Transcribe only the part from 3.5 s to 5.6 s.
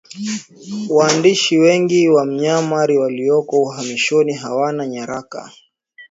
uhamishoni hawana nyaraka